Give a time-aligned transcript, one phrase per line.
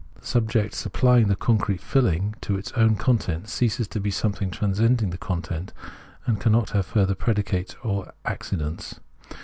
[0.19, 5.11] The subject supplying the concrete filling to its own content ceases to be something transcending
[5.11, 5.73] this content,
[6.25, 8.99] and cannot have further predicates or accidents.